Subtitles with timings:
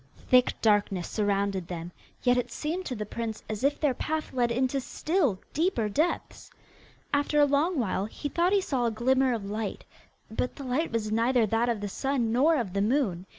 [0.17, 1.91] Thick darkness surrounded them,
[2.23, 6.49] yet it seemed to the prince as if their path led into still deeper depths.
[7.13, 9.85] After a long while he thought he saw a glimmer of light,
[10.31, 13.27] but the light was neither that of the sun nor of the moon.